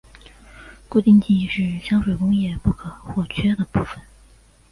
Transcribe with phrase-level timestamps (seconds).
[0.89, 4.01] 固定剂是香水工业不可或缺的部份。